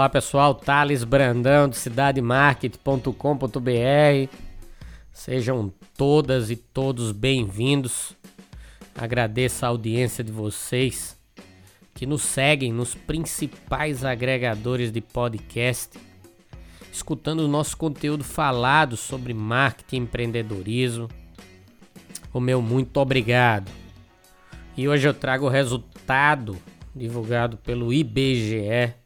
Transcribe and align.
Olá 0.00 0.08
pessoal, 0.08 0.54
Thales 0.54 1.04
Brandão 1.04 1.68
de 1.68 1.76
cidademarket.com.br. 1.76 4.34
Sejam 5.12 5.70
todas 5.94 6.50
e 6.50 6.56
todos 6.56 7.12
bem-vindos. 7.12 8.16
Agradeço 8.94 9.66
a 9.66 9.68
audiência 9.68 10.24
de 10.24 10.32
vocês 10.32 11.20
que 11.92 12.06
nos 12.06 12.22
seguem 12.22 12.72
nos 12.72 12.94
principais 12.94 14.02
agregadores 14.02 14.90
de 14.90 15.02
podcast, 15.02 16.00
escutando 16.90 17.40
o 17.40 17.48
nosso 17.48 17.76
conteúdo 17.76 18.24
falado 18.24 18.96
sobre 18.96 19.34
marketing 19.34 19.96
e 19.96 19.98
empreendedorismo. 19.98 21.08
O 22.32 22.40
meu 22.40 22.62
muito 22.62 22.96
obrigado. 22.96 23.70
E 24.78 24.88
hoje 24.88 25.06
eu 25.06 25.12
trago 25.12 25.44
o 25.44 25.50
resultado 25.50 26.56
divulgado 26.96 27.58
pelo 27.58 27.92
IBGE 27.92 28.98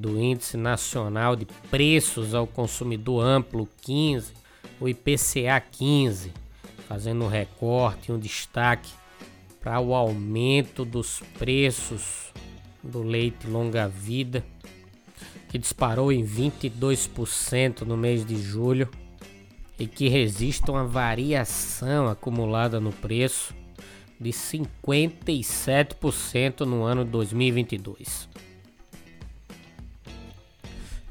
do 0.00 0.18
Índice 0.18 0.56
Nacional 0.56 1.36
de 1.36 1.44
Preços 1.70 2.34
ao 2.34 2.46
Consumidor 2.46 3.22
Amplo 3.22 3.68
15, 3.82 4.32
o 4.80 4.88
IPCA 4.88 5.60
15, 5.60 6.32
fazendo 6.88 7.26
um 7.26 7.28
recorte, 7.28 8.10
um 8.10 8.18
destaque 8.18 8.90
para 9.60 9.78
o 9.78 9.94
aumento 9.94 10.86
dos 10.86 11.22
preços 11.38 12.32
do 12.82 13.02
leite 13.02 13.46
longa-vida, 13.46 14.42
que 15.50 15.58
disparou 15.58 16.10
em 16.10 16.24
22% 16.24 17.82
no 17.82 17.94
mês 17.94 18.24
de 18.24 18.40
julho 18.40 18.88
e 19.78 19.86
que 19.86 20.08
resiste 20.08 20.70
a 20.70 20.72
uma 20.72 20.86
variação 20.86 22.08
acumulada 22.08 22.80
no 22.80 22.90
preço 22.90 23.54
de 24.18 24.30
57% 24.30 26.60
no 26.60 26.84
ano 26.84 27.04
2022. 27.04 28.30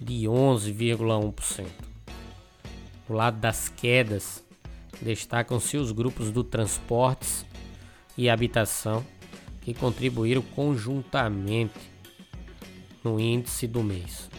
de 0.00 0.22
11,1%. 0.24 1.66
O 3.08 3.12
lado 3.12 3.38
das 3.38 3.68
quedas 3.68 4.41
destacam-se 5.00 5.76
os 5.76 5.92
grupos 5.92 6.30
do 6.30 6.44
transportes 6.44 7.46
e 8.16 8.28
habitação 8.28 9.04
que 9.62 9.72
contribuíram 9.72 10.42
conjuntamente 10.42 11.78
no 13.02 13.18
índice 13.18 13.66
do 13.66 13.82
mês. 13.82 14.30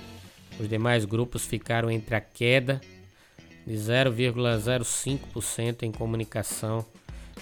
Os 0.59 0.69
demais 0.69 1.06
grupos 1.06 1.44
ficaram 1.46 1.90
entre 1.90 2.14
a 2.16 2.22
queda 2.22 2.80
de 3.66 3.74
0,05% 3.74 5.81
em 5.84 5.91
comunicação 5.91 6.85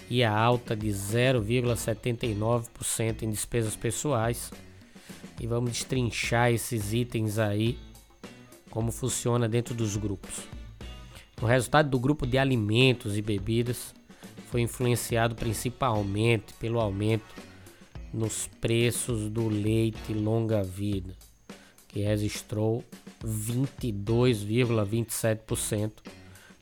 e 0.10 0.24
a 0.24 0.32
alta 0.32 0.74
de 0.76 0.88
0,79% 0.88 3.24
em 3.24 3.30
despesas 3.30 3.76
pessoais. 3.76 4.52
E 5.40 5.48
vamos 5.48 5.72
destrinchar 5.72 6.52
esses 6.52 6.94
itens 6.94 7.40
aí, 7.40 7.80
como 8.70 8.92
funciona 8.92 9.50
dentro 9.50 9.74
dos 9.74 9.98
grupos. 9.98 10.61
O 11.42 11.46
resultado 11.46 11.90
do 11.90 12.00
grupo 12.00 12.28
de 12.28 12.38
alimentos 12.38 13.18
e 13.18 13.22
bebidas 13.22 13.96
foi 14.52 14.62
influenciado 14.62 15.34
principalmente 15.34 16.54
pelo 16.54 16.80
aumento 16.80 17.34
nos 18.14 18.46
preços 18.60 19.28
do 19.30 19.48
leite 19.48 20.14
longa-vida, 20.14 21.16
que 21.88 22.02
registrou 22.02 22.84
22,27%. 23.26 25.94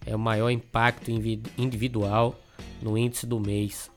É 0.05 0.15
o 0.15 0.19
maior 0.19 0.49
impacto 0.49 1.11
individual 1.57 2.39
no 2.81 2.97
índice 2.97 3.27
do 3.27 3.37
mês. 3.37 3.91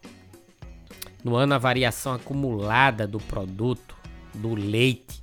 No 1.22 1.36
ano, 1.36 1.54
a 1.54 1.58
variação 1.58 2.14
acumulada 2.14 3.06
do 3.06 3.20
produto 3.20 3.96
do 4.34 4.56
leite 4.56 5.22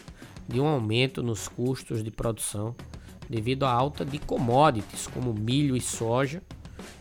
de 0.51 0.61
um 0.61 0.67
aumento 0.67 1.23
nos 1.23 1.49
custos 1.49 2.05
de 2.05 2.11
produção 2.11 2.75
devido 3.29 3.65
à 3.65 3.73
alta 3.73 4.05
de 4.05 4.19
commodities 4.19 5.07
como 5.07 5.33
milho 5.33 5.77
e 5.77 5.81
soja, 5.81 6.43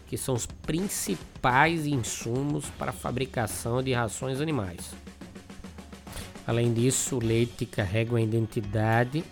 que 0.08 0.18
são 0.18 0.36
os 0.36 0.46
principais 0.46 1.88
insumos 1.88 2.70
para 2.78 2.92
a 2.92 2.94
fabricação 2.94 3.82
de 3.82 3.94
rações 3.94 4.40
animais. 4.40 4.94
Além 6.46 6.74
disso, 6.74 7.18
o 7.18 7.24
leite 7.24 7.66
carrega 7.66 8.12
uma 8.12 8.22
identidade 8.22 9.24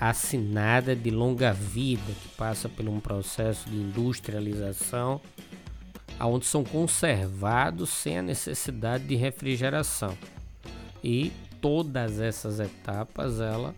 assinada 0.00 0.94
de 0.94 1.10
longa 1.10 1.52
vida, 1.52 2.12
que 2.22 2.28
passa 2.36 2.68
por 2.68 2.88
um 2.88 3.00
processo 3.00 3.68
de 3.68 3.76
industrialização, 3.76 5.20
onde 6.20 6.46
são 6.46 6.64
conservados 6.64 7.90
sem 7.90 8.18
a 8.18 8.22
necessidade 8.22 9.04
de 9.04 9.16
refrigeração. 9.16 10.16
E 11.02 11.32
todas 11.66 12.20
essas 12.20 12.60
etapas 12.60 13.40
ela 13.40 13.74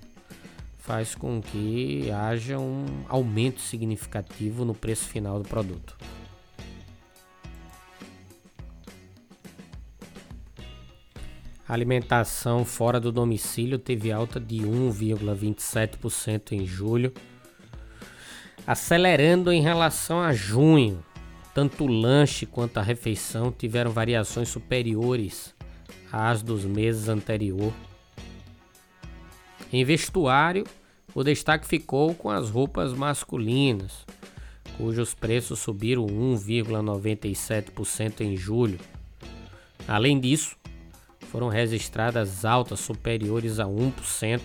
faz 0.76 1.14
com 1.14 1.40
que 1.40 2.10
haja 2.10 2.58
um 2.58 2.84
aumento 3.08 3.62
significativo 3.62 4.62
no 4.62 4.74
preço 4.74 5.06
final 5.06 5.42
do 5.42 5.48
produto. 5.48 5.96
A 11.66 11.72
alimentação 11.72 12.62
fora 12.62 13.00
do 13.00 13.10
domicílio 13.10 13.78
teve 13.78 14.12
alta 14.12 14.38
de 14.38 14.58
1,27% 14.58 16.52
em 16.52 16.66
julho, 16.66 17.10
acelerando 18.66 19.50
em 19.50 19.62
relação 19.62 20.20
a 20.20 20.34
junho. 20.34 21.02
Tanto 21.54 21.84
o 21.84 21.86
lanche 21.86 22.44
quanto 22.44 22.76
a 22.76 22.82
refeição 22.82 23.50
tiveram 23.50 23.90
variações 23.90 24.50
superiores 24.50 25.56
às 26.12 26.42
dos 26.42 26.64
meses 26.64 27.08
anterior. 27.08 27.72
Em 29.72 29.84
vestuário, 29.84 30.64
o 31.14 31.22
destaque 31.22 31.66
ficou 31.66 32.14
com 32.14 32.30
as 32.30 32.50
roupas 32.50 32.92
masculinas, 32.92 34.04
cujos 34.76 35.14
preços 35.14 35.58
subiram 35.58 36.06
1,97% 36.06 38.20
em 38.20 38.36
julho. 38.36 38.78
Além 39.86 40.20
disso, 40.20 40.56
foram 41.30 41.48
registradas 41.48 42.44
altas 42.44 42.80
superiores 42.80 43.58
a 43.58 43.66
1%, 43.66 44.40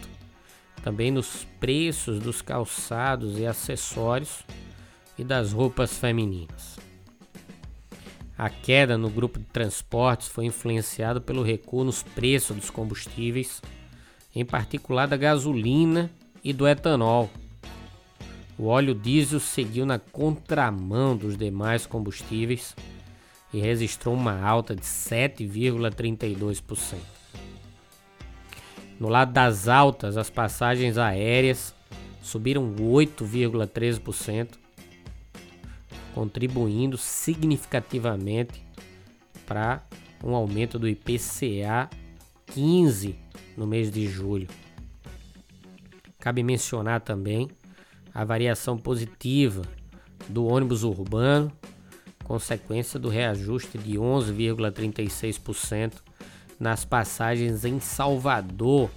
também 0.84 1.12
nos 1.12 1.46
preços 1.60 2.20
dos 2.20 2.42
calçados 2.42 3.40
e 3.40 3.46
acessórios 3.46 4.44
e 5.18 5.24
das 5.24 5.54
roupas 5.54 5.98
femininas. 5.98 6.83
A 8.38 8.50
queda 8.50 8.98
no 8.98 9.10
grupo 9.10 9.38
de 9.38 9.46
transportes 9.46 10.28
foi 10.28 10.46
influenciada 10.46 11.22
pelo 11.22 11.44
recuo 11.44 11.84
nos 11.84 12.02
preços 12.02 12.56
dos 12.56 12.70
combustíveis, 12.70 13.62
em 14.36 14.44
particular 14.44 15.08
da 15.08 15.16
gasolina 15.16 16.10
e 16.44 16.52
do 16.52 16.68
etanol. 16.68 17.30
O 18.58 18.66
óleo 18.66 18.96
diesel 18.96 19.40
seguiu 19.40 19.86
na 19.86 20.00
contramão 20.00 21.16
dos 21.16 21.38
demais 21.38 21.86
combustíveis 21.86 22.76
e 23.54 23.60
registrou 23.60 24.16
uma 24.16 24.42
alta 24.42 24.76
de 24.76 24.82
7,32%. 24.82 26.98
No 29.00 29.10
lado 29.10 29.32
das 29.32 29.68
altas, 29.68 30.18
as 30.18 30.30
passagens 30.30 30.98
aéreas 30.98 31.76
subiram 32.22 32.76
8,13%, 32.76 34.63
contribuindo 36.14 36.98
significativamente 36.98 38.66
para 39.46 39.84
um 40.24 40.36
aumento 40.36 40.80
do 40.80 40.88
IPCA 40.88 41.90
15 42.48 43.16
no 43.58 43.68
mês 43.68 43.92
de 43.92 44.08
julho. 44.08 44.48
Cabe 46.20 46.44
mencionar 46.44 47.02
também 47.02 47.50
a 48.14 48.24
variação 48.24 48.78
positiva 48.78 49.64
do 50.30 50.46
ônibus 50.46 50.84
urbano 50.84 51.52
consequência 52.24 53.00
do 53.00 53.10
reajuste 53.10 53.78
de 53.78 53.98
11,36% 53.98 55.94
nas 56.60 56.86
passagens 56.86 57.66
em 57.66 57.80
Salvador, 57.80 58.90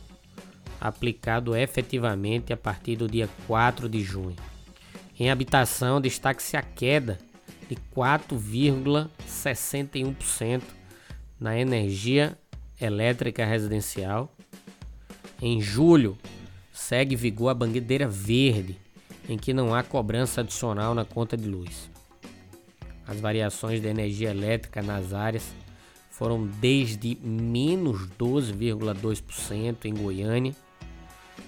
aplicado 0.80 1.56
efetivamente 1.56 2.52
a 2.52 2.56
partir 2.56 2.96
do 2.96 3.08
dia 3.08 3.28
4 3.46 3.88
de 3.88 4.00
junho. 4.02 4.36
Em 5.18 5.30
habitação, 5.30 5.98
destaque-se 5.98 6.58
a 6.58 6.62
queda 6.62 7.16
de 7.68 7.76
4,61% 7.94 10.62
na 11.40 11.58
energia 11.58 12.36
elétrica 12.80 13.44
residencial. 13.44 14.32
Em 15.40 15.60
julho, 15.60 16.16
segue 16.72 17.16
vigor 17.16 17.48
a 17.48 17.54
bandeira 17.54 18.06
verde, 18.06 18.78
em 19.28 19.36
que 19.38 19.54
não 19.54 19.74
há 19.74 19.82
cobrança 19.82 20.42
adicional 20.42 20.94
na 20.94 21.04
conta 21.04 21.36
de 21.36 21.48
luz. 21.48 21.90
As 23.06 23.18
variações 23.18 23.80
da 23.80 23.88
energia 23.88 24.30
elétrica 24.30 24.80
nas 24.82 25.12
áreas 25.14 25.50
foram 26.10 26.46
desde 26.46 27.16
menos 27.22 28.06
12,2% 28.18 29.86
em 29.86 29.94
Goiânia, 29.94 30.54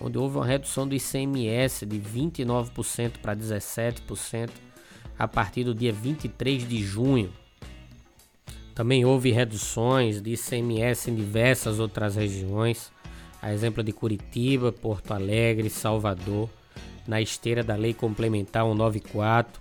onde 0.00 0.18
houve 0.18 0.36
uma 0.36 0.46
redução 0.46 0.86
do 0.86 0.94
ICMS 0.94 1.84
de 1.86 1.98
29% 1.98 3.18
para 3.22 3.36
17% 3.36 4.50
a 5.18 5.26
partir 5.26 5.64
do 5.64 5.74
dia 5.74 5.92
23 5.92 6.66
de 6.68 6.82
junho. 6.82 7.32
Também 8.74 9.04
houve 9.04 9.32
reduções 9.32 10.22
de 10.22 10.34
ICMS 10.34 11.10
em 11.10 11.14
diversas 11.14 11.80
outras 11.80 12.14
regiões, 12.14 12.92
a 13.42 13.52
exemplo 13.52 13.82
de 13.82 13.92
Curitiba, 13.92 14.70
Porto 14.70 15.12
Alegre, 15.12 15.68
Salvador, 15.68 16.48
na 17.06 17.20
esteira 17.20 17.64
da 17.64 17.74
Lei 17.74 17.92
Complementar 17.92 18.64
194 18.64 19.60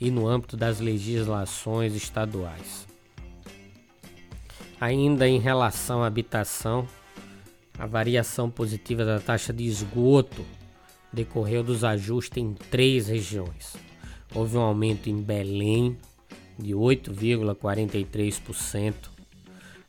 e 0.00 0.10
no 0.10 0.28
âmbito 0.28 0.56
das 0.56 0.78
legislações 0.78 1.94
estaduais. 1.94 2.86
Ainda 4.80 5.28
em 5.28 5.38
relação 5.38 6.02
à 6.02 6.06
habitação, 6.06 6.86
a 7.82 7.86
variação 7.86 8.48
positiva 8.48 9.04
da 9.04 9.18
taxa 9.18 9.52
de 9.52 9.66
esgoto 9.66 10.46
decorreu 11.12 11.64
dos 11.64 11.82
ajustes 11.82 12.40
em 12.40 12.54
três 12.54 13.08
regiões. 13.08 13.74
Houve 14.32 14.56
um 14.56 14.60
aumento 14.60 15.10
em 15.10 15.20
Belém 15.20 15.98
de 16.56 16.74
8,43% 16.74 18.94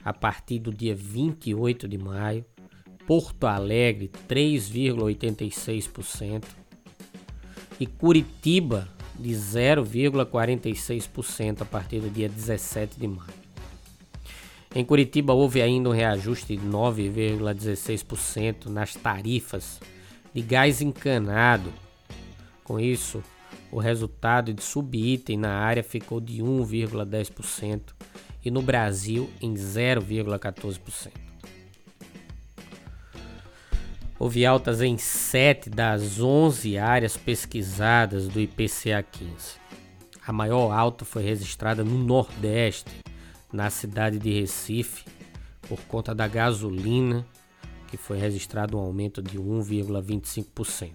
a 0.04 0.12
partir 0.12 0.58
do 0.58 0.74
dia 0.74 0.96
28 0.96 1.88
de 1.88 2.00
maio, 2.00 2.44
Porto 3.06 3.46
Alegre 3.46 4.10
3,86% 4.28 6.46
e 7.80 7.86
Curitiba 7.86 8.90
de 9.20 9.30
0,46% 9.30 11.62
a 11.62 11.66
partir 11.66 12.00
do 12.00 12.10
dia 12.10 12.28
17 12.28 13.00
de 13.00 13.08
maio. 13.08 13.43
Em 14.76 14.84
Curitiba 14.84 15.34
houve 15.34 15.62
ainda 15.62 15.90
um 15.90 15.94
reajuste 15.94 16.58
de 16.58 16.66
9,16% 16.66 18.66
nas 18.66 18.96
tarifas 18.96 19.80
de 20.34 20.42
gás 20.42 20.82
encanado. 20.82 21.72
Com 22.64 22.80
isso, 22.80 23.22
o 23.72 23.80
resultado 23.80 24.52
de 24.52 24.64
subitem 24.64 25.38
na 25.38 25.52
área 25.52 25.84
ficou 25.84 26.20
de 26.20 26.42
1,10% 26.42 27.82
e 28.44 28.50
no 28.50 28.64
Brasil 28.64 29.30
em 29.40 29.54
0,14%. 29.54 31.12
Houve 34.18 34.46
altas 34.46 34.82
em 34.82 34.98
7 34.98 35.70
das 35.70 36.20
11 36.20 36.78
áreas 36.78 37.18
pesquisadas 37.18 38.28
do 38.28 38.40
IPCA 38.40 39.04
15. 39.04 39.62
A 40.26 40.32
maior 40.32 40.72
alta 40.72 41.04
foi 41.04 41.24
registrada 41.24 41.84
no 41.84 41.98
Nordeste, 41.98 42.90
na 43.54 43.70
cidade 43.70 44.20
de 44.20 44.40
Recife, 44.40 45.06
por 45.62 45.80
conta 45.82 46.14
da 46.14 46.28
gasolina, 46.28 47.26
que 47.88 47.96
foi 47.96 48.18
registrado 48.18 48.78
um 48.78 48.82
aumento 48.82 49.22
de 49.22 49.38
1,25%. 49.38 50.92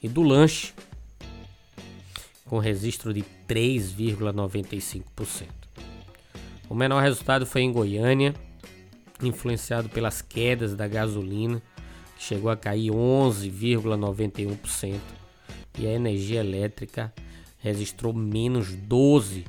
E 0.00 0.08
do 0.08 0.22
lanche, 0.22 0.72
com 2.44 2.58
registro 2.58 3.12
de 3.12 3.24
3,95%. 3.48 5.48
O 6.68 6.74
menor 6.74 7.02
resultado 7.02 7.44
foi 7.46 7.62
em 7.62 7.72
Goiânia, 7.72 8.32
influenciado 9.22 9.88
pelas 9.88 10.22
quedas 10.22 10.76
da 10.76 10.86
gasolina 10.86 11.60
chegou 12.18 12.50
a 12.50 12.56
cair 12.56 12.90
11,91% 12.90 14.98
e 15.78 15.86
a 15.86 15.92
energia 15.92 16.40
elétrica 16.40 17.14
registrou 17.58 18.12
menos 18.12 18.76
12%. 18.76 19.44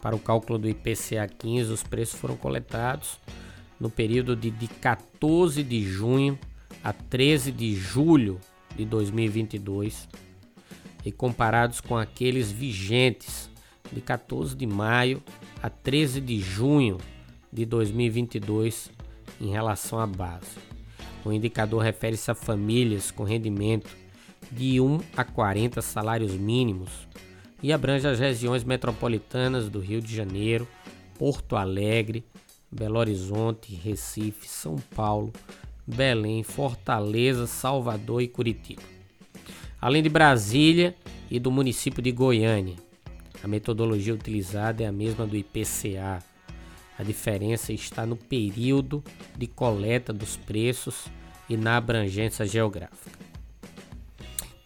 Para 0.00 0.16
o 0.16 0.18
cálculo 0.18 0.58
do 0.58 0.68
IPCA 0.68 1.28
15, 1.38 1.72
os 1.72 1.82
preços 1.82 2.18
foram 2.18 2.36
coletados 2.36 3.18
no 3.78 3.90
período 3.90 4.34
de, 4.34 4.50
de 4.50 4.66
14 4.66 5.62
de 5.62 5.82
junho 5.82 6.38
a 6.82 6.92
13 6.92 7.52
de 7.52 7.74
julho 7.74 8.40
de 8.76 8.84
2022 8.84 10.08
e 11.04 11.12
comparados 11.12 11.80
com 11.80 11.96
aqueles 11.96 12.50
vigentes 12.50 13.50
de 13.92 14.00
14 14.00 14.54
de 14.54 14.66
maio 14.66 15.22
a 15.62 15.68
13 15.68 16.20
de 16.20 16.38
junho 16.40 16.98
de 17.52 17.64
2022 17.64 18.90
em 19.40 19.50
relação 19.50 19.98
à 19.98 20.06
base. 20.06 20.58
O 21.24 21.32
indicador 21.32 21.82
refere-se 21.82 22.30
a 22.30 22.34
famílias 22.34 23.10
com 23.10 23.24
rendimento 23.24 23.90
de 24.50 24.80
1 24.80 25.00
a 25.16 25.24
40 25.24 25.82
salários 25.82 26.32
mínimos 26.32 27.09
e 27.62 27.72
abrange 27.72 28.06
as 28.06 28.18
regiões 28.18 28.64
metropolitanas 28.64 29.68
do 29.68 29.78
Rio 29.78 30.00
de 30.00 30.14
Janeiro, 30.14 30.66
Porto 31.18 31.56
Alegre, 31.56 32.24
Belo 32.70 32.98
Horizonte, 32.98 33.74
Recife, 33.74 34.48
São 34.48 34.76
Paulo, 34.94 35.32
Belém, 35.86 36.42
Fortaleza, 36.42 37.46
Salvador 37.46 38.22
e 38.22 38.28
Curitiba. 38.28 38.82
Além 39.80 40.02
de 40.02 40.08
Brasília 40.08 40.94
e 41.30 41.38
do 41.38 41.50
município 41.50 42.02
de 42.02 42.10
Goiânia. 42.10 42.76
A 43.42 43.48
metodologia 43.48 44.12
utilizada 44.12 44.82
é 44.82 44.86
a 44.86 44.92
mesma 44.92 45.26
do 45.26 45.36
IPCA. 45.36 46.22
A 46.98 47.02
diferença 47.02 47.72
está 47.72 48.04
no 48.04 48.16
período 48.16 49.02
de 49.36 49.46
coleta 49.46 50.12
dos 50.12 50.36
preços 50.36 51.06
e 51.48 51.56
na 51.56 51.76
abrangência 51.76 52.44
geográfica. 52.44 53.18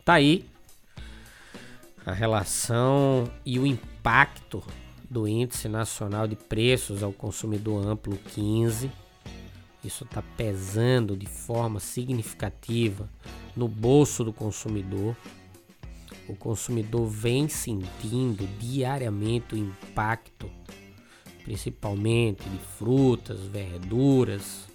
Tá 0.05 0.15
aí 0.15 0.45
a 2.05 2.13
relação 2.13 3.31
e 3.45 3.59
o 3.59 3.67
impacto 3.67 4.63
do 5.09 5.27
Índice 5.27 5.69
Nacional 5.69 6.27
de 6.27 6.37
Preços 6.37 7.03
ao 7.03 7.13
Consumidor 7.13 7.87
Amplo 7.87 8.17
15. 8.17 8.91
Isso 9.83 10.05
está 10.05 10.23
pesando 10.37 11.17
de 11.17 11.27
forma 11.27 11.81
significativa 11.81 13.09
no 13.57 13.69
bolso 13.69 14.25
do 14.25 14.33
consumidor. 14.33 15.17
O 16.29 16.35
consumidor 16.35 17.07
vem 17.07 17.49
sentindo 17.49 18.47
diariamente 18.59 19.55
o 19.55 19.59
impacto, 19.59 20.51
principalmente 21.43 22.49
de 22.49 22.59
frutas, 22.79 23.41
verduras, 23.41 24.67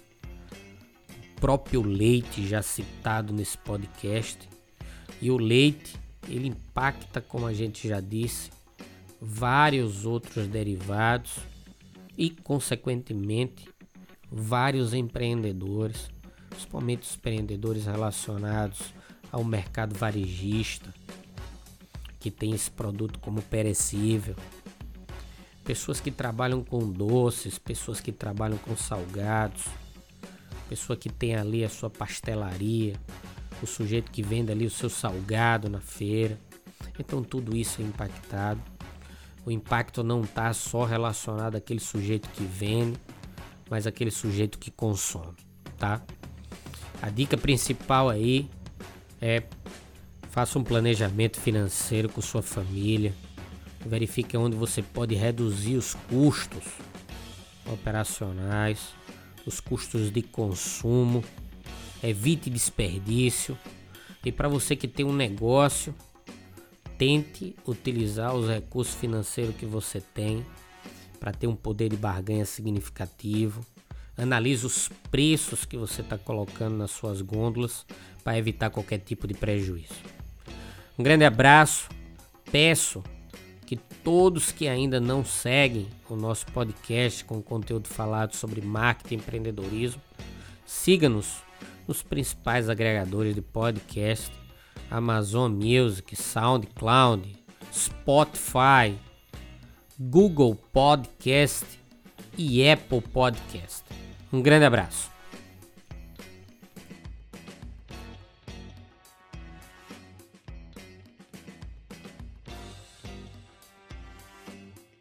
próprio 1.40 1.82
leite 1.82 2.46
já 2.46 2.62
citado 2.62 3.32
nesse 3.32 3.58
podcast. 3.58 4.48
E 5.20 5.30
o 5.30 5.36
leite 5.36 5.98
ele 6.30 6.48
impacta, 6.48 7.20
como 7.20 7.46
a 7.46 7.52
gente 7.52 7.88
já 7.88 8.00
disse, 8.00 8.50
vários 9.20 10.06
outros 10.06 10.46
derivados 10.46 11.38
e, 12.16 12.30
consequentemente, 12.30 13.68
vários 14.30 14.94
empreendedores, 14.94 16.10
principalmente 16.48 17.02
os 17.02 17.16
empreendedores 17.16 17.84
relacionados 17.84 18.94
ao 19.32 19.42
mercado 19.44 19.96
varejista, 19.96 20.94
que 22.18 22.30
tem 22.30 22.52
esse 22.52 22.70
produto 22.70 23.18
como 23.18 23.42
perecível, 23.42 24.36
pessoas 25.64 26.00
que 26.00 26.10
trabalham 26.10 26.62
com 26.62 26.90
doces, 26.90 27.58
pessoas 27.58 28.00
que 28.00 28.12
trabalham 28.12 28.58
com 28.58 28.76
salgados, 28.76 29.64
pessoa 30.68 30.96
que 30.96 31.08
tem 31.08 31.34
ali 31.34 31.64
a 31.64 31.68
sua 31.68 31.90
pastelaria, 31.90 32.94
o 33.62 33.66
sujeito 33.66 34.10
que 34.10 34.22
vende 34.22 34.50
ali 34.50 34.66
o 34.66 34.70
seu 34.70 34.88
salgado 34.90 35.68
na 35.68 35.80
feira. 35.80 36.38
Então 36.98 37.22
tudo 37.22 37.56
isso 37.56 37.80
é 37.80 37.84
impactado. 37.84 38.60
O 39.44 39.50
impacto 39.50 40.02
não 40.02 40.22
está 40.22 40.52
só 40.52 40.84
relacionado 40.84 41.56
àquele 41.56 41.80
sujeito 41.80 42.28
que 42.30 42.44
vende, 42.44 42.98
mas 43.70 43.86
àquele 43.86 44.10
sujeito 44.10 44.58
que 44.58 44.70
consome, 44.70 45.36
tá? 45.78 46.02
A 47.00 47.08
dica 47.08 47.36
principal 47.36 48.10
aí 48.10 48.50
é 49.20 49.42
faça 50.30 50.58
um 50.58 50.64
planejamento 50.64 51.40
financeiro 51.40 52.08
com 52.08 52.20
sua 52.20 52.42
família. 52.42 53.14
Verifique 53.84 54.36
onde 54.36 54.56
você 54.56 54.82
pode 54.82 55.14
reduzir 55.14 55.76
os 55.76 55.94
custos 56.08 56.64
operacionais, 57.66 58.94
os 59.46 59.58
custos 59.58 60.10
de 60.12 60.22
consumo 60.22 61.24
evite 62.02 62.50
desperdício. 62.50 63.56
E 64.24 64.30
para 64.30 64.48
você 64.48 64.76
que 64.76 64.88
tem 64.88 65.04
um 65.04 65.12
negócio, 65.12 65.94
tente 66.98 67.56
utilizar 67.66 68.34
os 68.34 68.48
recursos 68.48 68.94
financeiros 68.94 69.56
que 69.56 69.66
você 69.66 70.00
tem 70.00 70.44
para 71.18 71.32
ter 71.32 71.46
um 71.46 71.56
poder 71.56 71.88
de 71.88 71.96
barganha 71.96 72.44
significativo. 72.44 73.64
Analise 74.16 74.66
os 74.66 74.90
preços 75.10 75.64
que 75.64 75.76
você 75.76 76.02
está 76.02 76.18
colocando 76.18 76.76
nas 76.76 76.90
suas 76.90 77.22
gôndolas 77.22 77.86
para 78.22 78.36
evitar 78.36 78.68
qualquer 78.70 78.98
tipo 78.98 79.26
de 79.26 79.34
prejuízo. 79.34 79.94
Um 80.98 81.02
grande 81.02 81.24
abraço. 81.24 81.88
Peço 82.52 83.02
que 83.64 83.76
todos 83.76 84.50
que 84.50 84.68
ainda 84.68 85.00
não 85.00 85.24
seguem 85.24 85.88
o 86.08 86.16
nosso 86.16 86.44
podcast 86.46 87.24
com 87.24 87.40
conteúdo 87.40 87.88
falado 87.88 88.34
sobre 88.34 88.60
marketing 88.60 89.14
e 89.14 89.16
empreendedorismo, 89.18 90.02
siga-nos 90.66 91.42
nos 91.90 92.04
principais 92.04 92.68
agregadores 92.68 93.34
de 93.34 93.42
podcast, 93.42 94.30
Amazon 94.88 95.50
Music, 95.50 96.14
SoundCloud, 96.14 97.36
Spotify, 97.72 98.96
Google 99.98 100.56
Podcast 100.72 101.66
e 102.38 102.70
Apple 102.70 103.00
Podcast. 103.00 103.82
Um 104.32 104.40
grande 104.40 104.66
abraço. 104.66 105.10